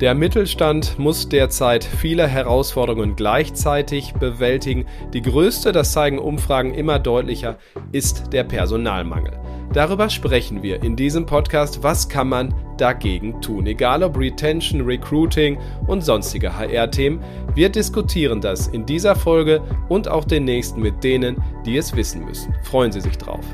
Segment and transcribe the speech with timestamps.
[0.00, 4.84] Der Mittelstand muss derzeit viele Herausforderungen gleichzeitig bewältigen.
[5.14, 7.56] Die größte, das zeigen Umfragen immer deutlicher,
[7.92, 9.40] ist der Personalmangel.
[9.72, 11.82] Darüber sprechen wir in diesem Podcast.
[11.82, 13.66] Was kann man dagegen tun?
[13.66, 17.20] Egal ob Retention, Recruiting und sonstige HR-Themen.
[17.54, 22.22] Wir diskutieren das in dieser Folge und auch den nächsten mit denen, die es wissen
[22.26, 22.54] müssen.
[22.64, 23.44] Freuen Sie sich drauf.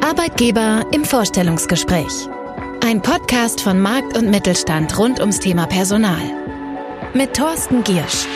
[0.00, 2.28] Arbeitgeber im Vorstellungsgespräch.
[2.86, 6.20] Ein Podcast von Markt und Mittelstand rund ums Thema Personal.
[7.14, 8.26] Mit Thorsten Giersch.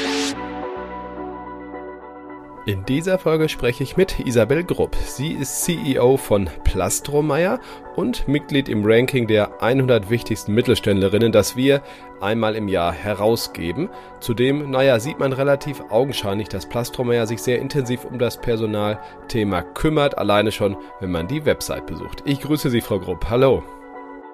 [2.65, 4.97] In dieser Folge spreche ich mit Isabel Grupp.
[5.05, 7.61] Sie ist CEO von Plastromeyer
[7.95, 11.83] und Mitglied im Ranking der 100 wichtigsten Mittelständlerinnen, das wir
[12.23, 13.91] einmal im Jahr herausgeben.
[14.21, 20.17] Zudem, naja, sieht man relativ augenscheinlich, dass Plastromeyer sich sehr intensiv um das Personalthema kümmert,
[20.17, 22.23] alleine schon, wenn man die Website besucht.
[22.25, 23.27] Ich grüße Sie, Frau Grupp.
[23.29, 23.63] Hallo.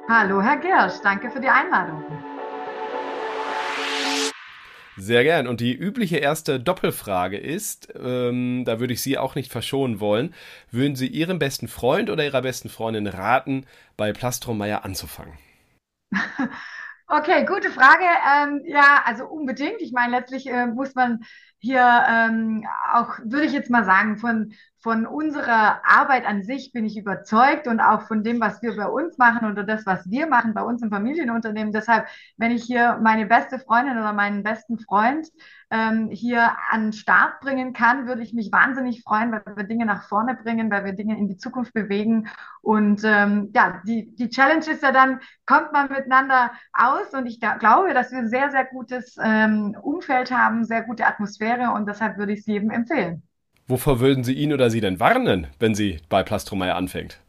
[0.06, 2.04] Hallo, Herr Gersch, danke für die Einladung.
[4.96, 5.48] Sehr gern.
[5.48, 10.34] Und die übliche erste Doppelfrage ist, ähm, da würde ich Sie auch nicht verschonen wollen,
[10.70, 15.38] würden Sie Ihrem besten Freund oder Ihrer besten Freundin raten, bei Plastromeyer anzufangen?
[17.06, 18.02] Okay, gute Frage.
[18.02, 19.80] Ähm, ja, also unbedingt.
[19.82, 21.22] Ich meine, letztlich äh, muss man
[21.64, 26.84] hier ähm, auch, würde ich jetzt mal sagen, von, von unserer Arbeit an sich bin
[26.84, 30.26] ich überzeugt und auch von dem, was wir bei uns machen oder das, was wir
[30.26, 31.72] machen bei uns im Familienunternehmen.
[31.72, 35.26] Deshalb, wenn ich hier meine beste Freundin oder meinen besten Freund
[35.74, 39.86] ähm, hier an den Start bringen kann, würde ich mich wahnsinnig freuen, weil wir Dinge
[39.86, 42.28] nach vorne bringen, weil wir Dinge in die Zukunft bewegen.
[42.62, 47.40] Und ähm, ja, die, die Challenge ist ja dann, kommt man miteinander aus und ich
[47.40, 52.18] glaube, dass wir ein sehr, sehr gutes ähm, Umfeld haben, sehr gute Atmosphäre und deshalb
[52.18, 53.22] würde ich es jedem empfehlen.
[53.66, 57.23] Wovor würden Sie ihn oder sie denn warnen, wenn sie bei Plastromeyer anfängt?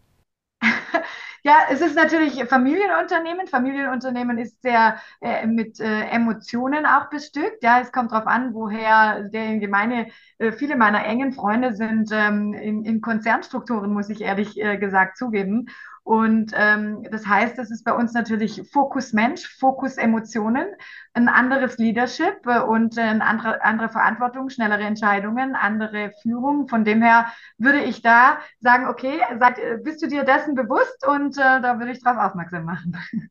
[1.46, 3.46] Ja, es ist natürlich Familienunternehmen.
[3.46, 7.62] Familienunternehmen ist sehr äh, mit äh, Emotionen auch bestückt.
[7.64, 10.08] Ja, es kommt darauf an, woher derjenige meine,
[10.40, 15.18] äh, viele meiner engen Freunde sind ähm, in, in Konzernstrukturen, muss ich ehrlich äh, gesagt
[15.18, 15.68] zugeben.
[16.06, 20.68] Und ähm, das heißt, es ist bei uns natürlich Fokus Mensch, Fokus Emotionen,
[21.16, 26.68] ein anderes Leadership äh, und eine andere, andere Verantwortung, schnellere Entscheidungen, andere Führung.
[26.68, 31.08] Von dem her würde ich da sagen, okay, sag, bist du dir dessen bewusst?
[31.08, 32.96] Und äh, da würde ich darauf aufmerksam machen.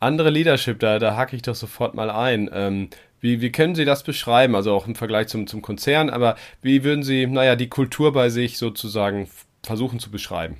[0.00, 2.50] Andere Leadership, da, da hake ich doch sofort mal ein.
[2.52, 4.56] Ähm, wie, wie können Sie das beschreiben?
[4.56, 8.30] Also auch im Vergleich zum, zum Konzern, aber wie würden Sie, naja, die Kultur bei
[8.30, 9.28] sich sozusagen
[9.62, 10.58] versuchen zu beschreiben?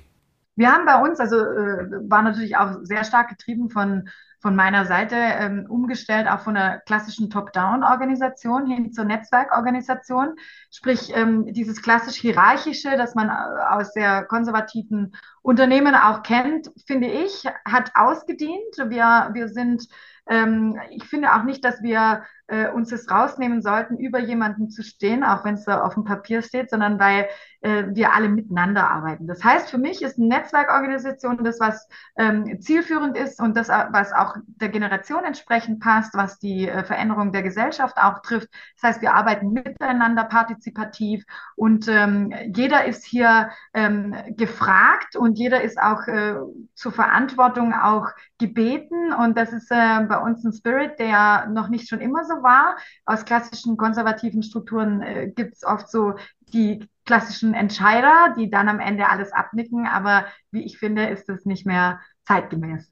[0.57, 4.09] Wir haben bei uns, also äh, war natürlich auch sehr stark getrieben von,
[4.39, 10.35] von meiner Seite, ähm, umgestellt auch von der klassischen Top-Down-Organisation hin zur Netzwerkorganisation.
[10.71, 13.33] Sprich, ähm, dieses klassisch hierarchische, das man äh,
[13.69, 15.15] aus sehr konservativen
[15.47, 18.75] Unternehmen auch kennt, finde ich, hat ausgedient.
[18.89, 19.87] Wir, wir sind
[20.29, 24.83] ähm, ich finde auch nicht, dass wir äh, uns das rausnehmen sollten, über jemanden zu
[24.83, 27.27] stehen, auch wenn es da auf dem Papier steht, sondern weil
[27.61, 29.27] äh, wir alle miteinander arbeiten.
[29.27, 31.87] Das heißt, für mich ist eine Netzwerkorganisation das, was
[32.17, 37.31] ähm, zielführend ist und das, was auch der Generation entsprechend passt, was die äh, Veränderung
[37.31, 38.49] der Gesellschaft auch trifft.
[38.75, 41.25] Das heißt, wir arbeiten miteinander partizipativ
[41.55, 46.35] und ähm, jeder ist hier ähm, gefragt und jeder ist auch äh,
[46.75, 51.87] zur Verantwortung auch gebeten und das ist äh, bei uns ein Spirit, der noch nicht
[51.87, 52.77] schon immer so war.
[53.05, 56.15] Aus klassischen konservativen Strukturen äh, gibt es oft so
[56.53, 59.87] die klassischen Entscheider, die dann am Ende alles abnicken.
[59.87, 62.91] Aber wie ich finde, ist das nicht mehr zeitgemäß.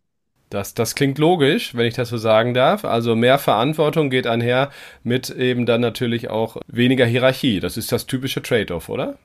[0.49, 2.85] Das, das klingt logisch, wenn ich das so sagen darf.
[2.85, 4.69] Also mehr Verantwortung geht einher
[5.03, 7.59] mit eben dann natürlich auch weniger Hierarchie.
[7.59, 9.17] Das ist das typische Trade-off, oder?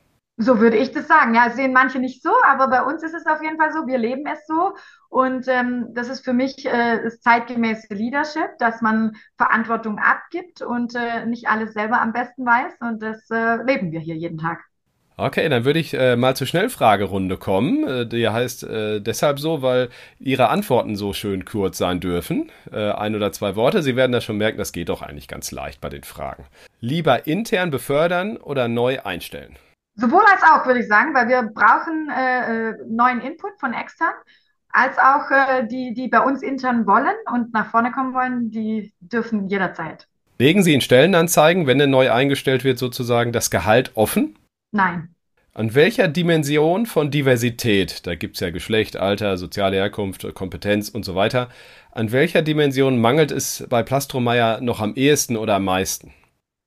[0.42, 1.34] So würde ich das sagen.
[1.34, 3.86] Ja, sehen manche nicht so, aber bei uns ist es auf jeden Fall so.
[3.86, 4.72] Wir leben es so.
[5.10, 10.94] Und ähm, das ist für mich äh, das zeitgemäße Leadership, dass man Verantwortung abgibt und
[10.94, 12.72] äh, nicht alles selber am besten weiß.
[12.80, 14.60] Und das äh, leben wir hier jeden Tag.
[15.18, 17.86] Okay, dann würde ich äh, mal zur Schnellfragerunde kommen.
[17.86, 22.50] Äh, die heißt äh, deshalb so, weil Ihre Antworten so schön kurz sein dürfen.
[22.72, 23.82] Äh, ein oder zwei Worte.
[23.82, 26.46] Sie werden das schon merken, das geht doch eigentlich ganz leicht bei den Fragen.
[26.80, 29.56] Lieber intern befördern oder neu einstellen?
[30.00, 34.14] Sowohl als auch, würde ich sagen, weil wir brauchen äh, äh, neuen Input von extern,
[34.70, 38.92] als auch äh, die, die bei uns intern wollen und nach vorne kommen wollen, die
[39.00, 40.06] dürfen jederzeit.
[40.38, 44.38] Legen Sie in Stellenanzeigen, wenn er neu eingestellt wird, sozusagen das Gehalt offen?
[44.72, 45.14] Nein.
[45.52, 51.04] An welcher Dimension von Diversität, da gibt es ja Geschlecht, Alter, soziale Herkunft, Kompetenz und
[51.04, 51.48] so weiter,
[51.90, 56.14] an welcher Dimension mangelt es bei Plastromeyer noch am ehesten oder am meisten?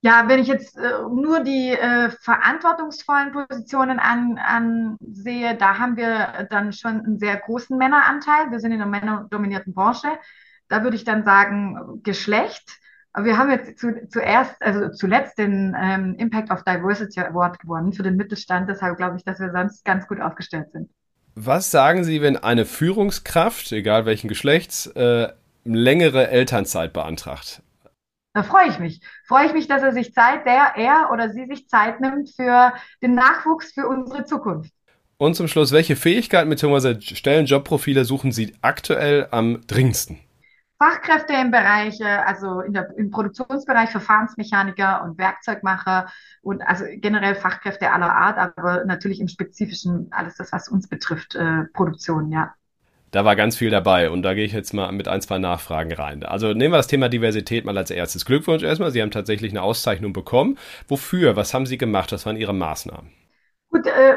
[0.04, 6.46] Ja, wenn ich jetzt äh, nur die äh, verantwortungsvollen Positionen an, ansehe, da haben wir
[6.50, 8.50] dann schon einen sehr großen Männeranteil.
[8.50, 10.08] Wir sind in einer männerdominierten Branche.
[10.68, 12.68] da würde ich dann sagen, Geschlecht.
[13.14, 17.94] Aber wir haben jetzt zu, zuerst, also zuletzt den ähm, Impact of Diversity Award gewonnen
[17.94, 18.68] für den Mittelstand.
[18.68, 20.90] Deshalb glaube ich, dass wir sonst ganz gut aufgestellt sind.
[21.34, 25.28] Was sagen Sie, wenn eine Führungskraft, egal welchen Geschlechts, äh,
[25.64, 27.62] längere Elternzeit beantragt?
[28.34, 29.00] Da freue ich mich.
[29.26, 32.72] Freue ich mich, dass er sich Zeit, der, er oder sie sich Zeit nimmt für
[33.00, 34.72] den Nachwuchs, für unsere Zukunft.
[35.18, 37.00] Und zum Schluss, welche Fähigkeiten bzw.
[37.00, 40.18] Stellen, Jobprofile suchen Sie aktuell am dringendsten?
[40.78, 46.10] Fachkräfte im Bereich, äh, also in der, im Produktionsbereich Verfahrensmechaniker und Werkzeugmacher
[46.42, 51.36] und also generell Fachkräfte aller Art, aber natürlich im Spezifischen alles das, was uns betrifft,
[51.36, 52.52] äh, Produktion, ja.
[53.14, 55.92] Da war ganz viel dabei und da gehe ich jetzt mal mit ein, zwei Nachfragen
[55.92, 56.24] rein.
[56.24, 58.24] Also nehmen wir das Thema Diversität mal als erstes.
[58.24, 60.58] Glückwunsch erstmal, Sie haben tatsächlich eine Auszeichnung bekommen.
[60.88, 61.36] Wofür?
[61.36, 62.10] Was haben Sie gemacht?
[62.10, 63.12] Was waren Ihre Maßnahmen?
[63.70, 64.16] Gut, äh,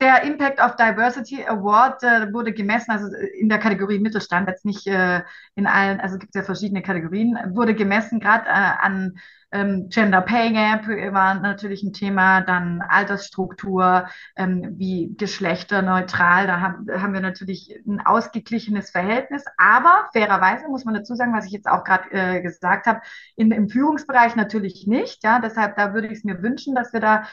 [0.00, 4.86] der Impact of Diversity Award äh, wurde gemessen, also in der Kategorie Mittelstand, jetzt nicht
[4.86, 5.20] äh,
[5.54, 9.18] in allen, also gibt es ja verschiedene Kategorien, wurde gemessen gerade äh, an
[9.54, 16.86] ähm, Gender Pay Gap war natürlich ein Thema, dann Altersstruktur, ähm, wie geschlechterneutral, da haben,
[16.90, 21.68] haben wir natürlich ein ausgeglichenes Verhältnis, aber fairerweise muss man dazu sagen, was ich jetzt
[21.68, 23.00] auch gerade äh, gesagt habe,
[23.36, 27.24] im Führungsbereich natürlich nicht, ja, deshalb da würde ich es mir wünschen, dass wir da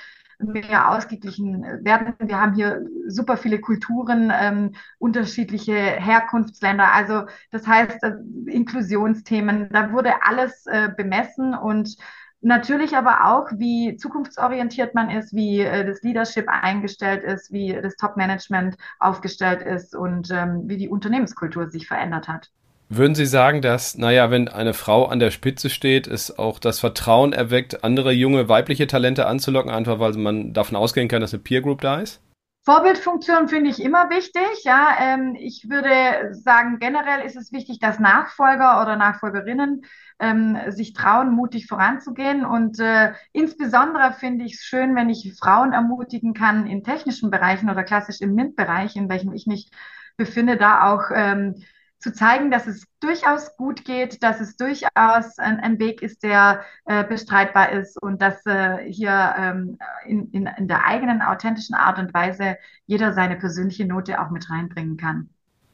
[0.44, 2.14] mehr ausgeglichen werden.
[2.20, 6.92] Wir haben hier super viele Kulturen, ähm, unterschiedliche Herkunftsländer.
[6.94, 8.14] Also das heißt, äh,
[8.48, 11.98] Inklusionsthemen, da wurde alles äh, bemessen und
[12.44, 17.96] Natürlich aber auch, wie zukunftsorientiert man ist, wie äh, das Leadership eingestellt ist, wie das
[17.98, 22.50] Top-Management aufgestellt ist und ähm, wie die Unternehmenskultur sich verändert hat.
[22.94, 26.82] Würden Sie sagen, dass, naja, wenn eine Frau an der Spitze steht, es auch das
[26.82, 31.42] Vertrauen erweckt, andere junge weibliche Talente anzulocken, einfach weil man davon ausgehen kann, dass eine
[31.42, 32.22] Peer Group da ist?
[32.66, 34.66] Vorbildfunktion finde ich immer wichtig.
[34.66, 39.86] Ja, ähm, ich würde sagen, generell ist es wichtig, dass Nachfolger oder Nachfolgerinnen
[40.20, 42.44] ähm, sich trauen, mutig voranzugehen.
[42.44, 47.70] Und äh, insbesondere finde ich es schön, wenn ich Frauen ermutigen kann, in technischen Bereichen
[47.70, 49.72] oder klassisch im MINT-Bereich, in welchem ich mich
[50.18, 51.56] befinde, da auch ähm,
[52.02, 56.66] zu zeigen, dass es durchaus gut geht, dass es durchaus ein, ein Weg ist, der
[56.86, 62.00] äh, bestreitbar ist und dass äh, hier ähm, in, in, in der eigenen authentischen Art
[62.00, 65.30] und Weise jeder seine persönliche Note auch mit reinbringen kann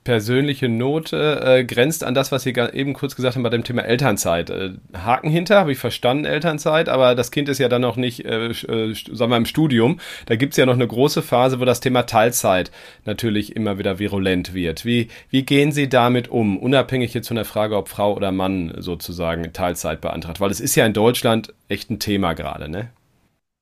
[0.08, 3.82] persönliche Note äh, grenzt an das, was Sie eben kurz gesagt haben bei dem Thema
[3.82, 4.50] Elternzeit.
[4.50, 8.24] Äh, Haken hinter, habe ich verstanden, Elternzeit, aber das Kind ist ja dann noch nicht,
[8.24, 10.00] äh, äh, sagen wir, im Studium.
[10.26, 12.72] Da gibt es ja noch eine große Phase, wo das Thema Teilzeit
[13.04, 14.86] natürlich immer wieder virulent wird.
[14.86, 18.76] Wie, wie gehen Sie damit um, unabhängig jetzt von der Frage, ob Frau oder Mann
[18.78, 20.40] sozusagen Teilzeit beantragt?
[20.40, 22.92] Weil es ist ja in Deutschland echt ein Thema gerade, ne?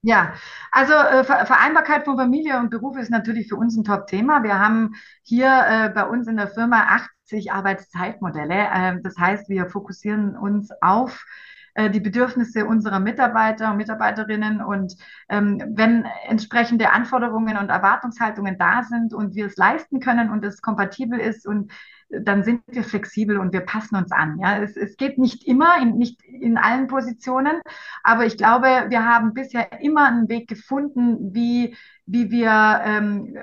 [0.07, 0.35] Ja,
[0.69, 4.43] also äh, Vereinbarkeit von Familie und Beruf ist natürlich für uns ein Top-Thema.
[4.43, 4.93] Wir haben
[5.23, 8.53] hier äh, bei uns in der Firma 80 Arbeitszeitmodelle.
[8.53, 11.54] Äh, das heißt, wir fokussieren uns auf äh,
[11.92, 14.62] die Bedürfnisse unserer Mitarbeiter und Mitarbeiterinnen.
[14.62, 14.95] Und
[15.30, 20.62] ähm, wenn entsprechende Anforderungen und Erwartungshaltungen da sind und wir es leisten können und es
[20.62, 21.72] kompatibel ist und
[22.10, 24.39] dann sind wir flexibel und wir passen uns an.
[24.39, 27.62] Ja, es, es geht nicht immer, in, nicht in allen Positionen,
[28.04, 31.75] aber ich glaube, wir haben bisher immer einen Weg gefunden, wie,
[32.06, 33.36] wie wir ähm,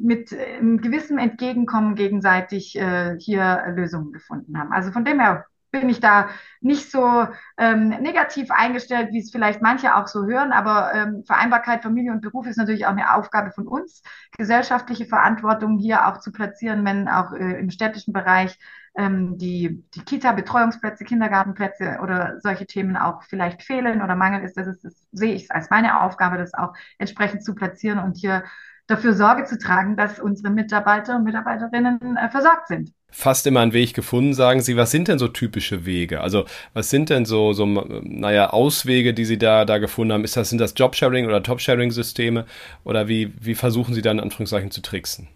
[0.00, 4.72] mit einem gewissen Entgegenkommen gegenseitig äh, hier Lösungen gefunden haben.
[4.72, 5.46] Also von dem her
[5.80, 6.28] bin ich da
[6.60, 7.26] nicht so
[7.58, 10.52] ähm, negativ eingestellt, wie es vielleicht manche auch so hören.
[10.52, 14.02] Aber ähm, Vereinbarkeit Familie und Beruf ist natürlich auch eine Aufgabe von uns,
[14.38, 18.56] gesellschaftliche Verantwortung hier auch zu platzieren, wenn auch äh, im städtischen Bereich
[18.96, 24.56] ähm, die, die Kita-Betreuungsplätze, Kindergartenplätze oder solche Themen auch vielleicht fehlen oder Mangel ist.
[24.56, 28.44] Das, ist, das sehe ich als meine Aufgabe, das auch entsprechend zu platzieren und hier
[28.86, 33.72] dafür Sorge zu tragen, dass unsere Mitarbeiter und Mitarbeiterinnen äh, versorgt sind fast immer einen
[33.72, 34.76] Weg gefunden, sagen Sie.
[34.76, 36.20] Was sind denn so typische Wege?
[36.20, 40.24] Also was sind denn so, so naja, Auswege, die Sie da, da gefunden haben?
[40.24, 42.44] Ist das, sind das Jobsharing oder Topsharing-Systeme?
[42.82, 45.28] Oder wie, wie versuchen Sie da in Anführungszeichen zu tricksen?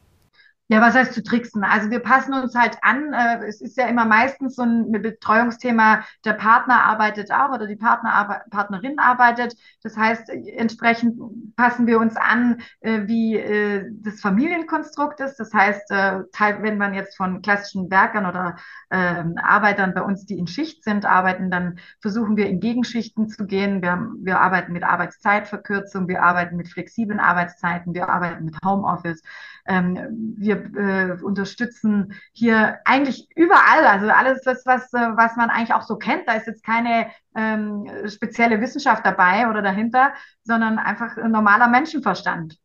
[0.70, 1.64] Ja, was heißt zu tricksen?
[1.64, 3.14] Also wir passen uns halt an.
[3.14, 7.76] Äh, es ist ja immer meistens so ein Betreuungsthema, der Partner arbeitet auch oder die
[7.76, 9.56] Partner, Partnerin arbeitet.
[9.82, 15.36] Das heißt, entsprechend passen wir uns an, äh, wie äh, das Familienkonstrukt ist.
[15.40, 18.56] Das heißt, wenn man jetzt von klassischen Werkern oder
[18.90, 23.46] ähm, Arbeitern bei uns, die in Schicht sind, arbeiten, dann versuchen wir in Gegenschichten zu
[23.46, 23.80] gehen.
[23.80, 29.22] Wir, wir arbeiten mit Arbeitszeitverkürzung, wir arbeiten mit flexiblen Arbeitszeiten, wir arbeiten mit Homeoffice.
[29.66, 30.34] Ähm,
[30.76, 35.96] äh, unterstützen hier eigentlich überall, also alles, das, was, äh, was man eigentlich auch so
[35.96, 36.26] kennt.
[36.26, 40.12] Da ist jetzt keine ähm, spezielle Wissenschaft dabei oder dahinter,
[40.42, 42.58] sondern einfach normaler Menschenverstand.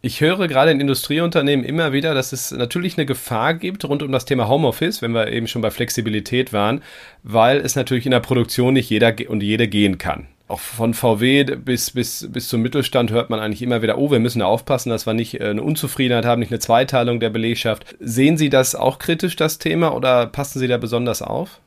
[0.00, 4.12] Ich höre gerade in Industrieunternehmen immer wieder, dass es natürlich eine Gefahr gibt rund um
[4.12, 6.82] das Thema Homeoffice, wenn wir eben schon bei Flexibilität waren,
[7.24, 10.28] weil es natürlich in der Produktion nicht jeder und jede gehen kann.
[10.48, 14.18] Auch von VW bis, bis, bis zum Mittelstand hört man eigentlich immer wieder, oh, wir
[14.18, 17.84] müssen da aufpassen, dass wir nicht äh, eine Unzufriedenheit haben, nicht eine Zweiteilung der Belegschaft.
[18.00, 21.60] Sehen Sie das auch kritisch, das Thema, oder passen Sie da besonders auf?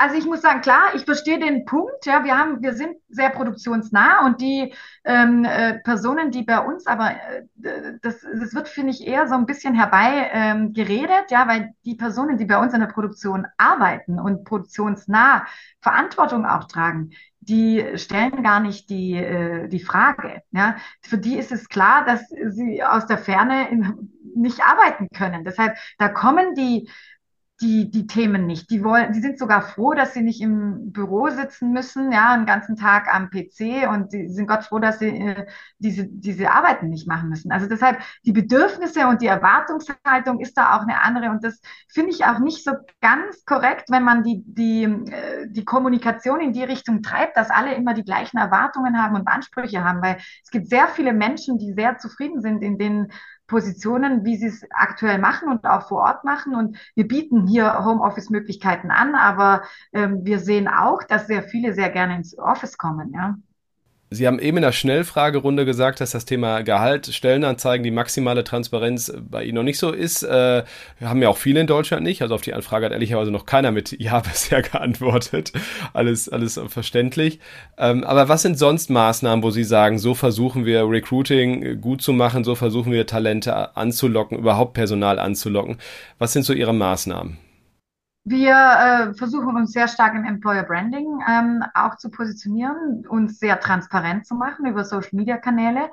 [0.00, 2.06] Also ich muss sagen, klar, ich verstehe den Punkt.
[2.06, 4.72] Ja, wir haben, wir sind sehr produktionsnah und die
[5.04, 7.42] ähm, äh, Personen, die bei uns, aber äh,
[8.00, 12.38] das, das wird finde ich eher so ein bisschen herbei ähm, ja, weil die Personen,
[12.38, 15.44] die bei uns in der Produktion arbeiten und produktionsnah
[15.82, 20.40] Verantwortung auch tragen, die stellen gar nicht die, äh, die Frage.
[20.52, 20.76] Ja?
[21.02, 25.44] Für die ist es klar, dass sie aus der Ferne in, nicht arbeiten können.
[25.44, 26.88] Deshalb, da kommen die
[27.60, 28.70] die, die Themen nicht.
[28.70, 32.46] Die wollen, die sind sogar froh, dass sie nicht im Büro sitzen müssen, ja, einen
[32.46, 35.46] ganzen Tag am PC und sie sind Gott froh, dass sie äh,
[35.78, 37.52] diese, diese Arbeiten nicht machen müssen.
[37.52, 42.10] Also deshalb, die Bedürfnisse und die Erwartungshaltung ist da auch eine andere und das finde
[42.12, 46.64] ich auch nicht so ganz korrekt, wenn man die, die, äh, die Kommunikation in die
[46.64, 50.68] Richtung treibt, dass alle immer die gleichen Erwartungen haben und Ansprüche haben, weil es gibt
[50.68, 53.12] sehr viele Menschen, die sehr zufrieden sind in den
[53.50, 56.54] Positionen, wie sie es aktuell machen und auch vor Ort machen.
[56.54, 61.90] Und wir bieten hier Homeoffice-Möglichkeiten an, aber ähm, wir sehen auch, dass sehr viele sehr
[61.90, 63.12] gerne ins Office kommen.
[63.12, 63.36] Ja.
[64.12, 69.12] Sie haben eben in der Schnellfragerunde gesagt, dass das Thema Gehalt, Stellenanzeigen, die maximale Transparenz
[69.20, 70.24] bei Ihnen noch nicht so ist.
[70.24, 70.64] Äh,
[71.00, 72.20] haben ja auch viele in Deutschland nicht.
[72.20, 75.52] Also auf die Anfrage hat ehrlicherweise noch keiner mit Ja bisher geantwortet.
[75.92, 77.38] Alles, alles verständlich.
[77.78, 82.12] Ähm, aber was sind sonst Maßnahmen, wo Sie sagen, so versuchen wir Recruiting gut zu
[82.12, 85.78] machen, so versuchen wir Talente anzulocken, überhaupt Personal anzulocken?
[86.18, 87.38] Was sind so Ihre Maßnahmen?
[88.24, 93.58] Wir äh, versuchen uns sehr stark im Employer Branding ähm, auch zu positionieren, uns sehr
[93.60, 95.90] transparent zu machen über Social Media Kanäle.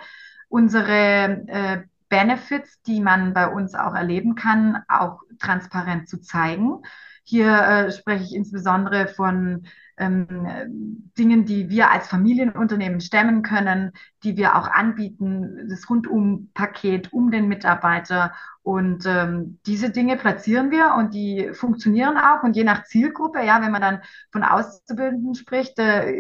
[0.50, 6.82] Unsere äh, Benefits, die man bei uns auch erleben kann, auch transparent zu zeigen.
[7.24, 9.66] Hier äh, spreche ich insbesondere von
[9.98, 13.92] ähm, Dingen, die wir als Familienunternehmen stemmen können,
[14.24, 18.34] die wir auch anbieten, das Rundum-Paket um den Mitarbeiter.
[18.62, 22.44] Und ähm, diese Dinge platzieren wir und die funktionieren auch.
[22.44, 24.01] Und je nach Zielgruppe, ja, wenn man dann
[24.32, 26.12] von Auszubildenden spricht, äh,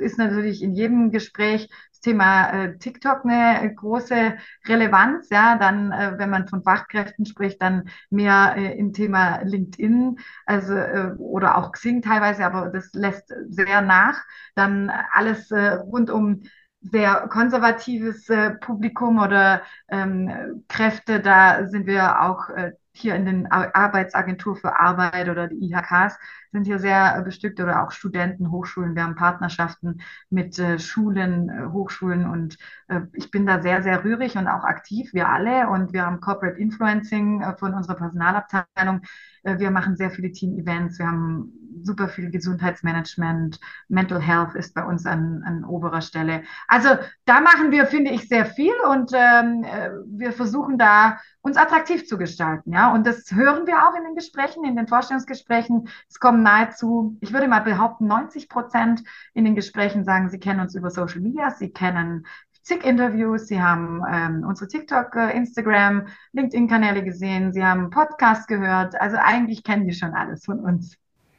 [0.00, 5.30] ist natürlich in jedem Gespräch das Thema äh, TikTok eine große Relevanz.
[5.30, 10.74] Ja, dann, äh, wenn man von Fachkräften spricht, dann mehr äh, im Thema LinkedIn, also
[10.74, 13.07] äh, oder auch Xing teilweise, aber das lässt
[13.48, 14.22] sehr nach.
[14.54, 16.42] Dann alles äh, rund um
[16.80, 23.50] sehr konservatives äh, Publikum oder ähm, Kräfte, da sind wir auch äh, hier in den
[23.50, 26.18] Arbeitsagentur für Arbeit oder die IHKs
[26.52, 28.94] sind hier sehr bestückt oder auch Studenten, Hochschulen.
[28.94, 30.00] Wir haben Partnerschaften
[30.30, 34.64] mit äh, Schulen, äh, Hochschulen und äh, ich bin da sehr, sehr rührig und auch
[34.64, 35.68] aktiv, wir alle.
[35.68, 39.02] Und wir haben Corporate Influencing äh, von unserer Personalabteilung.
[39.42, 40.98] Äh, wir machen sehr viele Team-Events.
[40.98, 43.60] Wir haben super viel Gesundheitsmanagement.
[43.88, 46.42] Mental Health ist bei uns an, an oberer Stelle.
[46.66, 46.90] Also
[47.24, 52.06] da machen wir, finde ich, sehr viel und ähm, äh, wir versuchen da uns attraktiv
[52.06, 52.72] zu gestalten.
[52.72, 55.88] Ja, und das hören wir auch in den Gesprächen, in den Vorstellungsgesprächen.
[56.08, 59.02] Es kommen nahezu, ich würde mal behaupten, 90 Prozent
[59.34, 62.26] in den Gesprächen sagen, sie kennen uns über Social Media, sie kennen
[62.68, 69.00] zig Interviews, Sie haben ähm, unsere TikTok, äh, Instagram, LinkedIn-Kanäle gesehen, Sie haben Podcast gehört.
[69.00, 70.96] Also eigentlich kennen die schon alles von uns.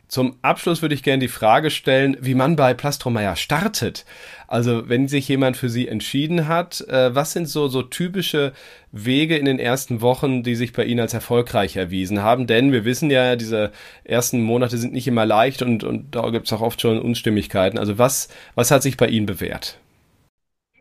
[0.10, 4.06] Zum Abschluss würde ich gerne die Frage stellen, wie man bei Plastromeyer startet.
[4.48, 8.54] Also wenn sich jemand für Sie entschieden hat, äh, was sind so, so typische
[8.92, 12.48] Wege in den ersten Wochen, die sich bei Ihnen als erfolgreich erwiesen haben?
[12.48, 13.72] Denn wir wissen ja, diese
[14.04, 17.78] ersten Monate sind nicht immer leicht und, und da gibt es auch oft schon Unstimmigkeiten.
[17.78, 19.78] Also was, was hat sich bei Ihnen bewährt?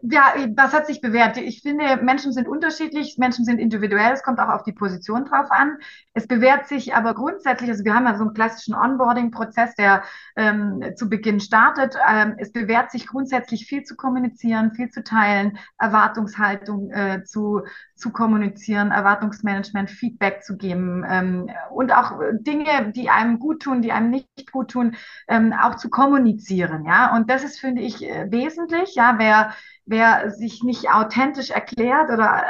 [0.03, 1.37] Ja, was hat sich bewährt?
[1.39, 5.51] Ich finde, Menschen sind unterschiedlich, Menschen sind individuell, es kommt auch auf die Position drauf
[5.51, 5.77] an.
[6.13, 10.05] Es bewährt sich aber grundsätzlich, also wir haben ja so einen klassischen Onboarding-Prozess, der
[10.37, 11.97] ähm, zu Beginn startet.
[12.09, 17.63] Ähm, es bewährt sich grundsätzlich viel zu kommunizieren, viel zu teilen, Erwartungshaltung äh, zu,
[17.97, 23.91] zu kommunizieren, Erwartungsmanagement, Feedback zu geben ähm, und auch Dinge, die einem gut tun, die
[23.91, 24.95] einem nicht gut tun,
[25.27, 26.85] ähm, auch zu kommunizieren.
[26.85, 28.95] Ja, und das ist, finde ich, äh, wesentlich.
[28.95, 29.53] Ja, wer
[29.89, 32.45] wer sich nicht authentisch erklärt oder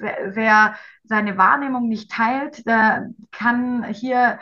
[0.00, 0.74] äh, wer
[1.04, 4.38] seine Wahrnehmung nicht teilt, der kann hier,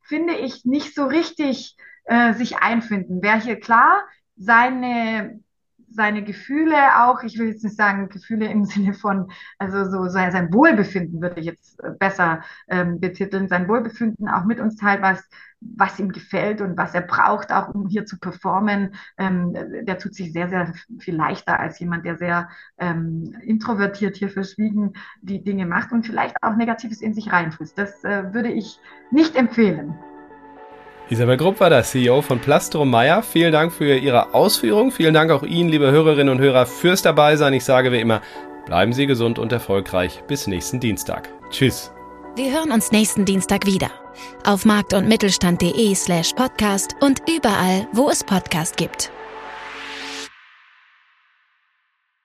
[0.00, 3.18] finde ich, nicht so richtig äh, sich einfinden.
[3.22, 4.02] Wer hier klar
[4.36, 5.40] seine
[5.98, 10.32] seine Gefühle auch, ich will jetzt nicht sagen Gefühle im Sinne von, also so sein,
[10.32, 15.02] sein Wohlbefinden würde ich jetzt äh, besser ähm, betiteln, sein Wohlbefinden auch mit uns teilt,
[15.02, 15.28] was,
[15.60, 18.94] was ihm gefällt und was er braucht, auch um hier zu performen.
[19.18, 19.52] Ähm,
[19.82, 24.92] der tut sich sehr, sehr viel leichter als jemand, der sehr ähm, introvertiert hier verschwiegen
[25.20, 27.76] die Dinge macht und vielleicht auch Negatives in sich reinfrisst.
[27.76, 28.78] Das äh, würde ich
[29.10, 29.98] nicht empfehlen.
[31.10, 33.22] Isabel Grupp war das, CEO von Plastrom Meyer.
[33.22, 34.92] Vielen Dank für Ihre Ausführungen.
[34.92, 37.54] Vielen Dank auch Ihnen, liebe Hörerinnen und Hörer, fürs Dabeisein.
[37.54, 38.20] Ich sage wie immer,
[38.66, 40.22] bleiben Sie gesund und erfolgreich.
[40.26, 41.30] Bis nächsten Dienstag.
[41.50, 41.92] Tschüss.
[42.36, 43.90] Wir hören uns nächsten Dienstag wieder.
[44.44, 49.10] Auf markt- und mittelstand.de slash podcast und überall, wo es Podcast gibt.